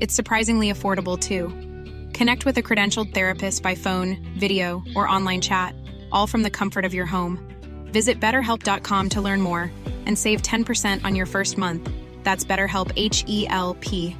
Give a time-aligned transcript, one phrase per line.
[0.00, 1.48] It's surprisingly affordable too.
[2.12, 5.74] Connect with a credentialed therapist by phone, video, or online chat,
[6.10, 7.38] all from the comfort of your home.
[7.86, 9.70] Visit betterhelp.com to learn more
[10.06, 11.88] and save 10% on your first month.
[12.24, 14.16] That's BetterHelp H E L P.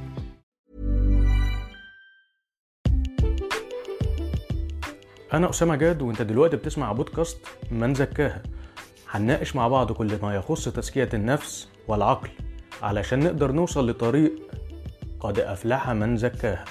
[5.33, 7.37] أنا أسامة جاد وأنت دلوقتي بتسمع بودكاست
[7.71, 8.43] من زكاها
[9.09, 12.29] هنناقش مع بعض كل ما يخص تزكية النفس والعقل
[12.81, 14.31] علشان نقدر نوصل لطريق
[15.20, 16.64] قد أفلح من زكاها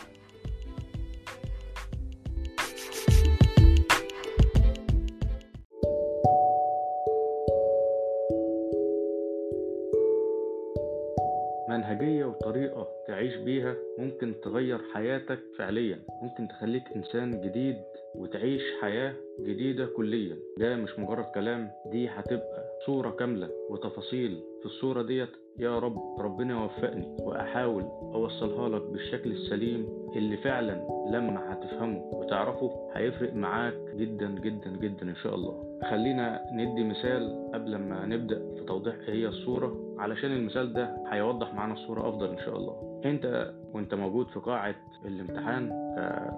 [11.70, 17.78] منهجية وطريقة تعيش بيها ممكن تغير حياتك فعليا ممكن تخليك إنسان جديد
[18.16, 20.38] وتعيش حياة جديدة كليا.
[20.58, 24.42] ده مش مجرد كلام دي هتبقى صورة كاملة وتفاصيل.
[24.60, 31.54] في الصورة ديت يا رب ربنا يوفقني وأحاول أوصلها لك بالشكل السليم اللي فعلا لما
[31.54, 35.80] هتفهمه وتعرفه هيفرق معاك جدا جدا جدا إن شاء الله.
[35.90, 39.87] خلينا ندي مثال قبل ما نبدأ في توضيح إيه هي الصورة.
[40.00, 43.02] علشان المثال ده هيوضح معانا الصورة أفضل إن شاء الله.
[43.06, 44.76] أنت وأنت موجود في قاعة
[45.06, 45.72] الامتحان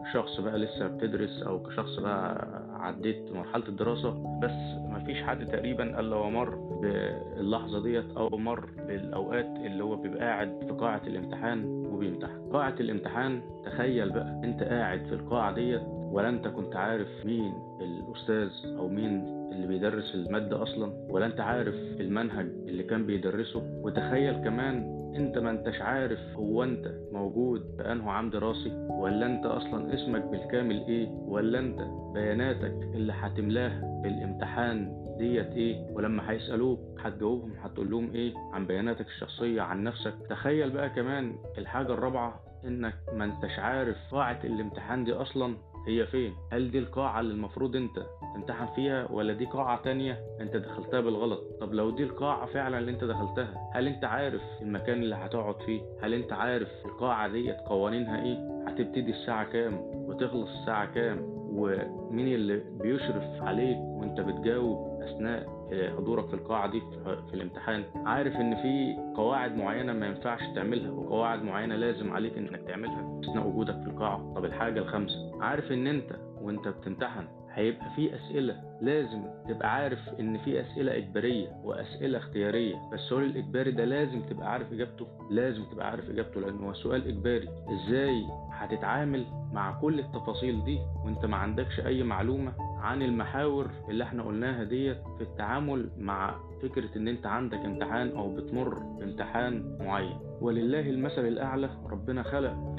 [0.05, 2.47] كشخص بقى لسه بتدرس أو كشخص بقى
[2.79, 9.83] عديت مرحلة الدراسة بس مفيش حد تقريبا إلا ومر باللحظة ديت أو مر بالأوقات اللي
[9.83, 12.49] هو بيبقى قاعد في قاعة الامتحان وبيمتحن.
[12.53, 15.81] قاعة الامتحان تخيل بقى أنت قاعد في القاعة ديت
[16.11, 21.75] ولا أنت كنت عارف مين الأستاذ أو مين اللي بيدرس المادة أصلا؟ ولا أنت عارف
[21.75, 28.11] المنهج اللي كان بيدرسه؟ وتخيل كمان انت ما انتش عارف هو انت موجود في انه
[28.11, 31.79] عام دراسي ولا انت أصلا اسمك بالكامل إيه ولا انت
[32.13, 39.05] بياناتك اللي هتملاها في الامتحان ديت إيه؟ ولما هيسألوك هتجاوبهم هتقول لهم إيه؟ عن بياناتك
[39.07, 40.13] الشخصية عن نفسك.
[40.29, 45.55] تخيل بقى كمان الحاجة الرابعة انك ما انتش عارف قاعة الامتحان دي أصلا
[45.87, 47.99] هي فين؟ هل دي القاعة اللي المفروض انت
[48.35, 52.91] تمتحن فيها ولا دي قاعة تانية انت دخلتها بالغلط؟ طب لو دي القاعة فعلا اللي
[52.91, 58.23] انت دخلتها هل انت عارف المكان اللي هتقعد فيه؟ هل انت عارف القاعة ديت قوانينها
[58.25, 65.59] إيه؟ هتبتدي الساعة كام وتخلص الساعة كام؟ ومين اللي بيشرف عليك وانت بتجاوب أثناء
[65.97, 66.81] حضورك في القاعة دي
[67.29, 72.61] في الامتحان؟ عارف إن في قواعد معينة ما ينفعش تعملها وقواعد معينة لازم عليك إنك
[72.67, 74.33] تعملها أثناء وجودك في القاعة.
[74.35, 76.11] طب الحاجة الخامسة عارف إن أنت
[76.41, 77.23] وأنت بتمتحن
[77.53, 82.75] هيبقى في أسئلة لازم تبقى عارف إن في أسئلة إجبارية وأسئلة اختيارية.
[82.91, 87.49] فالسؤال الإجباري ده لازم تبقى عارف إجابته لازم تبقى عارف إجابته لأنه هو سؤال إجباري.
[87.69, 94.23] إزاي هتتعامل مع كل التفاصيل دي وأنت ما عندكش أي معلومة عن المحاور اللي إحنا
[94.23, 100.89] قلناها ديت في التعامل مع فكرة إن أنت عندك امتحان أو بتمر بامتحان معين؟ ولله
[100.89, 102.75] المثل الأعلى ربنا خلق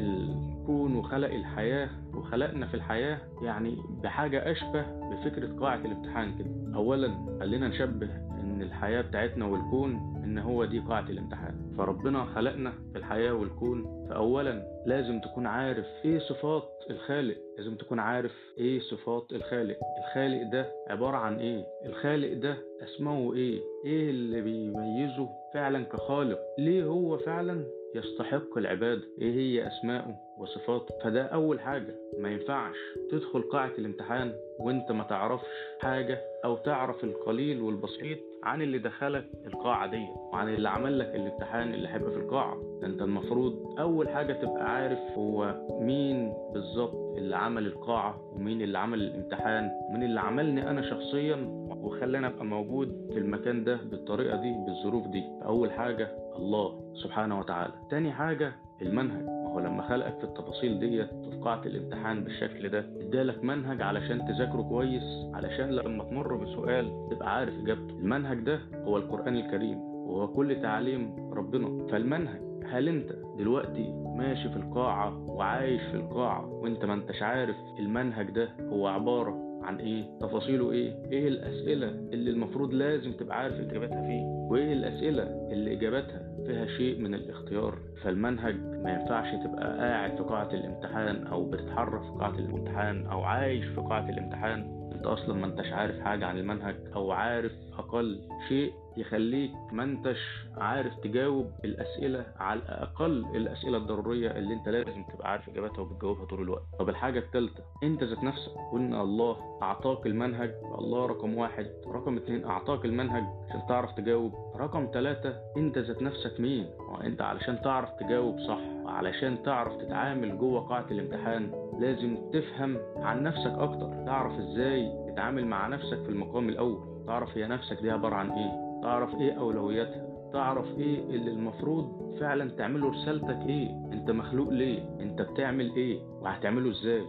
[0.71, 6.75] الكون وخلق الحياة وخلقنا في الحياة يعني بحاجة أشبه بفكرة قاعة الامتحان كده.
[6.75, 8.09] اولا خلينا نشبه
[8.41, 9.95] إن الحياة بتاعتنا والكون
[10.25, 11.55] إن هو دي قاعة الامتحان.
[11.79, 18.33] فربنا خلقنا في الحياة والكون فاولا لازم تكون عارف إيه صفات الخالق لازم تكون عارف
[18.59, 19.77] إيه صفات الخالق.
[19.99, 26.85] الخالق ده عبارة عن إيه؟ الخالق ده أسمه إيه؟ إيه اللي بيميزه فعلا كخالق؟ ليه
[26.85, 27.65] هو فعلا
[27.95, 31.95] يستحق العبادة؟ إيه هي اسماءه وصفاته؟ فده أول حاجة.
[32.19, 32.77] ما ينفعش
[33.11, 35.47] تدخل قاعة الامتحان وأنت ما تعرفش
[35.81, 41.75] حاجة أو تعرف القليل والبسيط عن اللي دخلك القاعة دي وعن اللي عمل لك الامتحان
[41.75, 42.57] اللي هيبقى في القاعة.
[42.85, 49.01] انت المفروض أول حاجة تبقى عارف هو مين بالظبط اللي عمل القاعة ومين اللي عمل
[49.03, 51.37] الامتحان ومين اللي عملني أنا شخصيا
[51.83, 55.25] وخلاني أبقى موجود في المكان ده بالطريقة دي بالظروف دي.
[55.45, 57.73] أول حاجة الله سبحانه وتعالى.
[57.91, 58.53] تاني حاجة
[58.83, 59.40] المنهج.
[59.51, 64.63] هو لما خلقك في التفاصيل ديت في قاعة الامتحان بالشكل ده ادالك منهج علشان تذاكره
[64.63, 65.03] كويس
[65.35, 67.99] علشان لما تمر بسؤال تبقى عارف إجابته.
[67.99, 71.87] المنهج ده هو القرآن الكريم وهو كل تعليم ربنا.
[71.87, 78.31] فالمنهج هل أنت دلوقتي ماشي في القاعة وعايش في القاعة وأنت ما أنتش عارف المنهج
[78.31, 84.03] ده هو عبارة عن إيه؟ تفاصيله إيه؟ إيه الأسئلة اللي المفروض لازم تبقى عارف إجابتها
[84.07, 90.23] فيه؟ وإيه الأسئلة اللي إجابتها فيها شيء من الاختيار؟ فالمنهج ما ينفعش تبقى قاعد في
[90.23, 94.81] قاعة الامتحان أو بتتحرك في قاعة الامتحان أو عايش في قاعة الامتحان.
[94.95, 100.19] أنت أصلا ما أنتش عارف حاجة عن المنهج أو عارف أقل شيء يخليك ما أنتش
[100.57, 106.43] عارف تجاوب الأسئلة على الاقل الأسئلة الضرورية اللي أنت لازم تبقى عارف اجابتها وبتجاوبها طول
[106.43, 106.63] الوقت.
[106.79, 111.67] طب الحاجة الثالثه أنت ذات نفسك قلنا الله أعطاك المنهج الله رقم واحد.
[111.87, 114.33] رقم اتنين أعطاك المنهج عشان تعرف تجاوب.
[114.57, 120.61] رقم ثلاثة أنت ذات نفسك مين؟ وانت علشان تعرف تجاوب صح وعلشان تعرف تتعامل جوه
[120.61, 127.05] قاعة الامتحان لازم تفهم عن نفسك أكتر تعرف إزاي تتعامل مع نفسك في المقام الأول
[127.07, 132.51] تعرف هي نفسك دي عبارة عن إيه تعرف إيه أولوياتها تعرف إيه اللي المفروض فعلا
[132.51, 137.03] تعمله رسالتك إيه أنت مخلوق ليه أنت بتعمل إيه وهتعمله إزاي.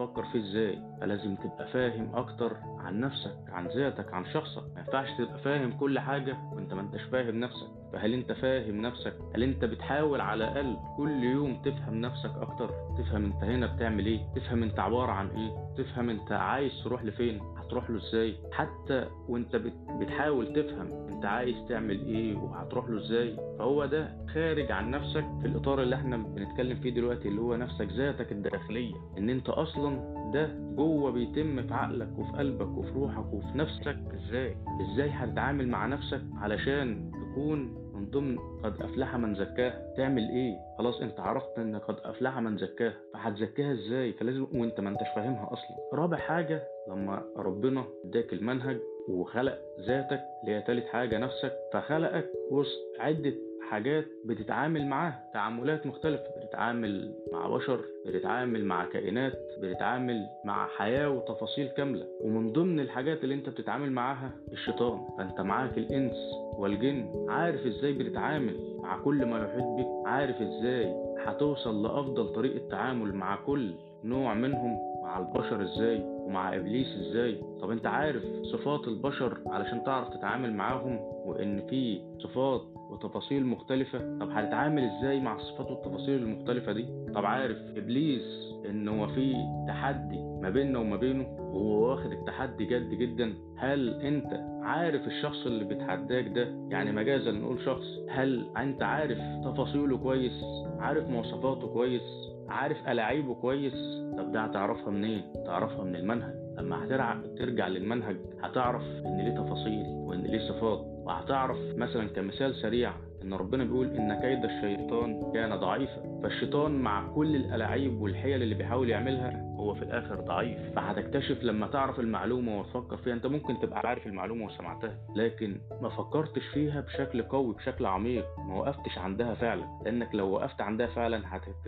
[0.00, 4.62] وهتفكر فيه إزاي؟ فلازم تبقى فاهم أكتر عن نفسك عن ذاتك عن شخصك.
[4.74, 7.66] ما ينفعش تبقى فاهم كل حاجة وأنت ما أنتش فاهم نفسك.
[7.92, 13.24] فهل أنت فاهم نفسك؟ هل أنت بتحاول على الأقل كل يوم تفهم نفسك أكتر؟ تفهم
[13.24, 17.90] أنت هنا بتعمل إيه؟ تفهم أنت عبارة عن إيه؟ تفهم أنت عايز تروح لفين؟ هتروح
[17.90, 19.56] له إزاي؟ حتى وأنت
[20.00, 25.46] بتحاول تفهم أنت عايز تعمل إيه وهتروح له إزاي؟ فهو ده خارج عن نفسك في
[25.46, 28.94] الإطار اللي إحنا بنتكلم فيه دلوقتي اللي هو نفسك ذاتك الداخلية.
[29.18, 30.46] إن أنت أصلا ده
[30.76, 33.98] جوه بيتم في عقلك وفي قلبك وفي روحك وفي نفسك.
[34.14, 34.56] إزاي؟
[34.92, 41.00] إزاي هتتعامل مع نفسك علشان تكون من ضمن قد أفلح من زكاها تعمل إيه؟ خلاص
[41.00, 45.76] أنت عرفت إن قد أفلح من زكاها فهتزكاها إزاي؟ فلازم وأنت ما أنتش فاهمها أصلا.
[46.00, 48.76] رابع حاجة لما ربنا إداك المنهج
[49.08, 53.34] وخلق ذاتك اللي هي تالت حاجة نفسك فخلقك وسط عدة
[53.70, 55.30] حاجات بتتعامل معاها.
[55.34, 59.32] تعاملات مختلفة بتتعامل مع بشر بتتعامل مع كائنات
[59.62, 62.06] بتتعامل مع حياة وتفاصيل كاملة.
[62.20, 65.00] ومن ضمن الحاجات اللي أنت بتتعامل معاها الشيطان.
[65.18, 66.16] فأنت معاك الإنس.
[66.60, 70.94] والجن عارف إزاي بتتعامل مع كل ما يحيط بك عارف إزاي
[71.26, 73.74] هتوصل لأفضل طريقة تعامل مع كل
[74.04, 77.40] نوع منهم مع البشر إزاي ومع إبليس إزاي.
[77.60, 84.30] طب أنت عارف صفات البشر علشان تعرف تتعامل معاهم وإن في صفات وتفاصيل مختلفة؟ طب
[84.30, 89.34] هتتعامل إزاي مع الصفات والتفاصيل المختلفة دي؟ طب عارف إبليس إن هو في
[89.68, 95.64] تحدي ما بيننا وما بينه وهو واخد التحدي جد جدا؟ هل أنت عارف الشخص اللي
[95.64, 100.44] بيتحداك ده؟ يعني مجازا نقول شخص هل أنت عارف تفاصيله كويس؟
[100.78, 102.02] عارف مواصفاته كويس؟
[102.48, 103.74] عارف ألاعيبه كويس؟
[104.18, 106.34] طب ده هتعرفها منين؟ تعرفها من المنهج.
[106.58, 108.16] لما هترجع ترجع للمنهج.
[108.42, 110.80] هتعرف إن ليه تفاصيل وإن ليه صفات.
[111.04, 116.20] وهتعرف مثلا كمثال سريع إن ربنا بيقول إن كيد الشيطان كان ضعيفا.
[116.22, 120.58] فالشيطان مع كل الألاعيب والحيل اللي بيحاول يعملها هو في الآخر ضعيف.
[120.76, 123.14] فهتكتشف لما تعرف المعلومة وتفكر فيها.
[123.14, 128.24] أنت ممكن تبقى عارف المعلومة وسمعتها لكن ما فكرتش فيها بشكل قوي بشكل عميق.
[128.38, 129.64] ما وقفتش عندها فعلا.
[129.84, 131.22] لأنك لو وقفت عندها فعلا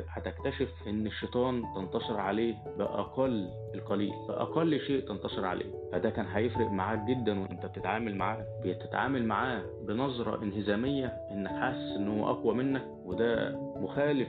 [0.08, 5.72] هتكتشف إن الشيطان تنتصر عليه بأقل القليل بأقل شيء تنتصر عليه.
[5.92, 8.44] فده كان هيفرق معاك جدا وأنت بتتعامل معاه.
[8.64, 12.84] بتتعامل معاه بنظرة انهزامية إنك حاسس إن هو أقوى منك.
[13.04, 14.28] وده مخالف.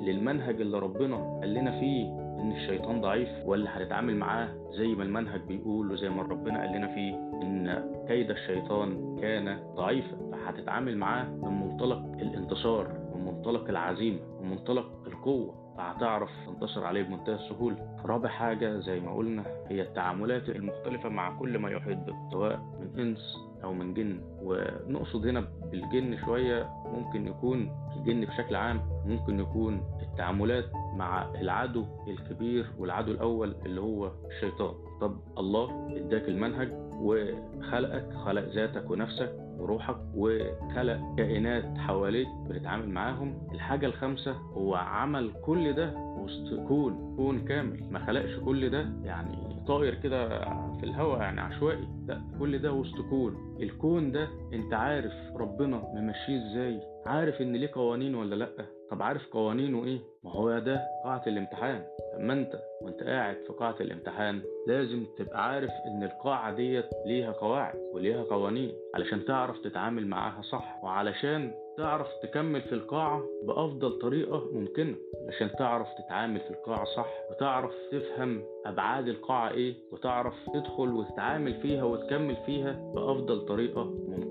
[0.00, 2.25] للمنهج اللي ربنا قال لنا فيه.
[2.40, 6.86] إن الشيطان ضعيف ولا هتتعامل معاه زي ما المنهج بيقول وزي ما ربنا قال لنا
[6.94, 10.16] فيه إن كيد الشيطان كان ضعيفا.
[10.32, 15.66] فهتتعامل معاه من منطلق الانتصار من منطلق العزيمة من منطلق القوة.
[15.76, 17.96] فهتعرف تنتصر عليه بمنتهى السهولة.
[18.04, 23.00] رابع حاجة زي ما قلنا هي التعاملات المختلفة مع كل ما يحيط بك سواء من
[23.00, 24.20] إنس أو من جن.
[24.42, 30.64] ونقصد هنا بالجن شوية ممكن يكون الجن بشكل عام ممكن يكون التعاملات
[30.96, 34.74] مع العدو الكبير والعدو الأول اللي هو الشيطان.
[35.00, 36.68] طب الله اداك المنهج
[37.00, 43.48] وخلقك خلق ذاتك ونفسك وروحك وخلق كائنات حواليك بتتعامل معاهم.
[43.52, 47.82] الحاجة الخامسة هو عمل كل ده وسط كون كون كامل.
[47.90, 50.28] ما خلقش كل ده يعني طائر كده
[50.76, 51.88] في الهواء يعني عشوائي.
[52.06, 53.56] لا كل ده وسط كون.
[53.60, 58.48] الكون ده انت عارف ربنا ممشيه إزاي؟ عارف ان ليه قوانين ولا لا؟
[58.90, 61.84] طب عارف قوانينه إيه؟ ما هو ده قاعة الامتحان.
[62.16, 67.78] أما أنت وأنت قاعد في قاعة الامتحان لازم تبقى عارف إن القاعة ديت ليها قواعد
[67.94, 74.96] وليها قوانين علشان تعرف تتعامل معاها صح وعلشان تعرف تكمل في القاعة بأفضل طريقة ممكنة
[75.28, 81.84] عشان تعرف تتعامل في القاعة صح وتعرف تفهم أبعاد القاعة إيه وتعرف تدخل وتتعامل فيها
[81.84, 84.30] وتكمل فيها بأفضل طريقة ممكنة.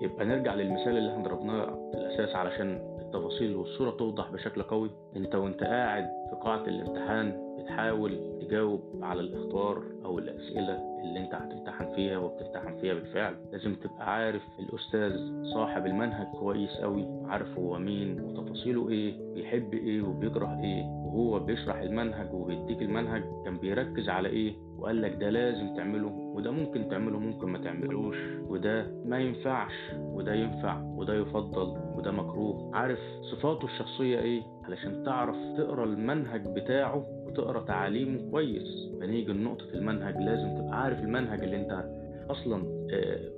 [0.00, 4.90] يبقى نرجع للمثال اللي إحنا ضربناه في الأساس علشان التفاصيل والصورة توضح بشكل قوي.
[5.16, 11.94] انت وانت قاعد في قاعة الامتحان بتحاول تجاوب على الاختبار أو الأسئلة اللي انت هتمتحن
[11.94, 13.34] فيها وبتمتحن فيها بالفعل.
[13.52, 15.12] لازم تبقى عارف الأستاذ
[15.54, 21.76] صاحب المنهج كويس قوي عارف هو مين وتفاصيله إيه بيحب إيه وبيكره إيه وهو بيشرح
[21.76, 27.18] المنهج وبيديك المنهج كان بيركز على إيه وقال لك ده لازم تعمله وده ممكن تعمله
[27.18, 28.16] ممكن ما تعملوش
[28.48, 32.76] وده ما ينفعش وده ينفع وده يفضل وده مكروه.
[32.76, 32.98] عارف
[33.32, 38.88] صفاته الشخصية إيه؟ علشان تعرف تقرأ المنهج بتاعه وتقرأ تعاليمه كويس.
[39.00, 41.84] فنيجي لنقطة المنهج لازم تبقى عارف المنهج اللي أنت
[42.30, 42.77] أصلا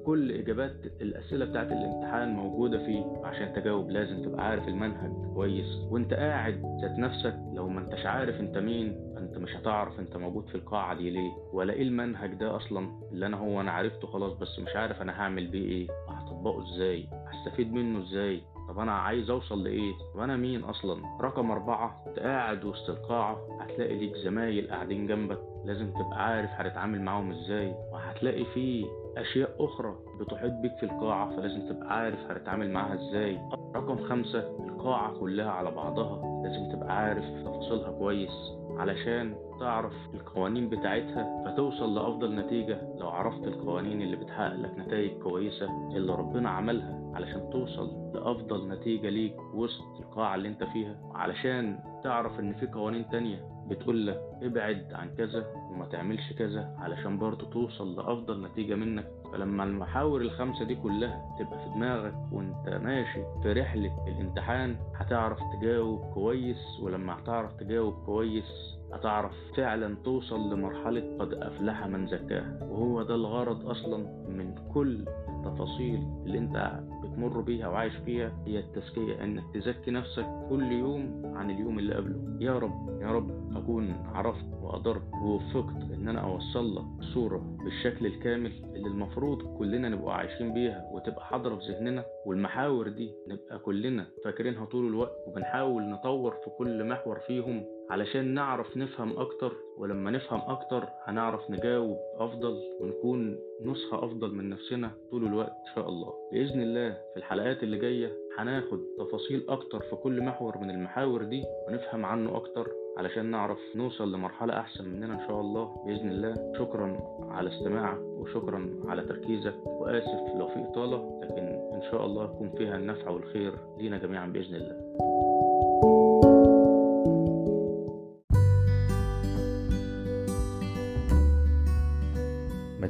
[0.07, 3.05] كل إجابات الأسئلة بتاعت الامتحان موجودة فيه.
[3.25, 5.77] عشان تجاوب لازم تبقى عارف المنهج كويس.
[5.91, 10.47] وانت قاعد ذات نفسك لو ما انتش عارف انت مين انت مش هتعرف انت موجود
[10.49, 11.31] في القاعة دي ليه.
[11.53, 15.21] ولا إيه المنهج ده أصلا؟ اللي أنا هو أنا عرفته خلاص بس مش عارف أنا
[15.23, 15.89] هعمل بيه إيه.
[16.09, 21.51] وهطبقه إزاي؟ هستفيد منه إزاي؟ طب أنا عايز أوصل لإيه؟ طب أنا مين أصلا؟ رقم
[21.51, 25.39] أربعة أنت قاعد وسط القاعة هتلاقي ليك زمايل قاعدين جنبك.
[25.65, 27.75] لازم تبقى عارف هتتعامل معاهم إزاي.
[27.93, 28.87] وهتلاقي فيه
[29.17, 33.39] أشياء أخرى بتحيط بيك في القاعة فلازم تبقى عارف هتتعامل معاها إزاي.
[33.77, 38.53] رقم خمسة القاعة كلها على بعضها لازم تبقى عارف تفاصيلها كويس.
[38.77, 45.67] علشان تعرف القوانين بتاعتها فتوصل لأفضل نتيجة لو عرفت القوانين اللي بتحقق لك نتائج كويسة
[45.97, 50.97] اللي ربنا عملها علشان توصل لأفضل نتيجة ليك وسط القاعة اللي أنت فيها.
[51.15, 53.41] علشان تعرف إن في قوانين تانية
[53.71, 59.07] بتقول لك ابعد عن كذا وما تعملش كذا علشان برضه توصل لأفضل نتيجة منك.
[59.33, 66.01] فلما المحاور الخمسة دي كلها تبقى في دماغك وانت ماشي في رحلة الامتحان هتعرف تجاوب
[66.15, 72.59] كويس ولما هتعرف تجاوب كويس هتعرف فعلا توصل لمرحلة قد أفلح من زكاها.
[72.63, 73.97] وهو ده الغرض أصلا
[74.29, 75.05] من كل
[75.47, 81.51] التفاصيل اللي انت بتمر بيها وعايش فيها هي التزكية انك تزكي نفسك كل يوم عن
[81.51, 82.37] اليوم اللي قبله.
[82.41, 88.53] يا رب يا رب أكون عرفت وقدرت ووفقت إن أنا أوصل لك صورة بالشكل الكامل
[88.77, 94.65] اللي المفروض كلنا نبقى عايشين بيها وتبقى حاضرة في ذهننا والمحاور دي نبقى كلنا فاكرينها
[94.65, 100.89] طول الوقت وبنحاول نطور في كل محور فيهم علشان نعرف نفهم أكتر ولما نفهم أكتر
[101.05, 106.13] هنعرف نجاوب أفضل ونكون نسخة أفضل من نفسنا طول الوقت إن شاء الله.
[106.33, 111.43] بإذن الله في الحلقات اللي جاية هناخد تفاصيل أكتر في كل محور من المحاور دي
[111.69, 112.69] ونفهم عنه أكتر
[112.99, 115.85] علشان نعرف نوصل لمرحلة أحسن مننا إن شاء الله.
[115.87, 119.55] بإذن الله شكرا على استماعك وشكرا على تركيزك.
[119.67, 124.55] وآسف لو في إطالة لكن إن شاء الله يكون فيها النفع والخير لينا جميعا بإذن
[124.55, 124.91] الله.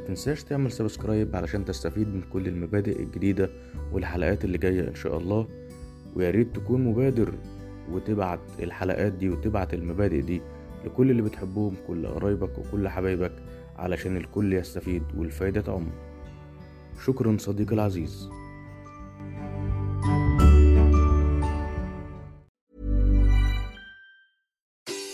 [0.07, 3.49] تنساش تعمل سبسكرايب علشان تستفيد من كل المبادئ الجديدة
[3.91, 5.47] والحلقات اللي جاية إن شاء الله.
[6.15, 7.33] وياريت تكون مبادر
[7.91, 10.41] وتبعت الحلقات دي وتبعت المبادئ دي
[10.85, 13.31] لكل اللي بتحبهم كل قرايبك وكل حبايبك
[13.77, 15.87] علشان الكل يستفيد والفايدة تعم.
[17.05, 18.29] شكرا صديقي العزيز.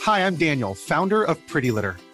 [0.05, 2.06] Hi, I'm Daniel, founder of Pretty Litter.